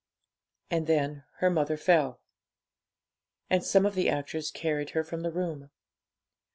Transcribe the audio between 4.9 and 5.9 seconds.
her from the room.